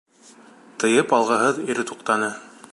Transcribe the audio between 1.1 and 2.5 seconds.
алғыһыҙ ир туҡтаны.